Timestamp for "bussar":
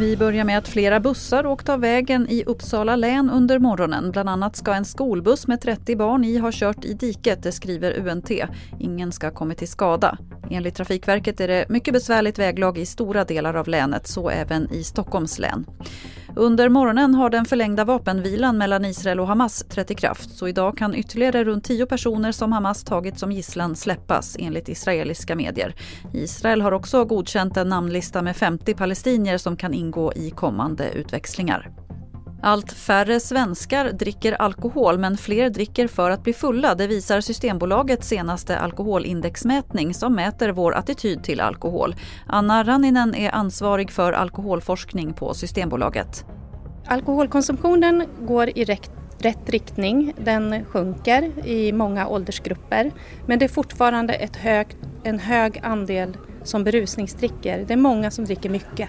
1.00-1.46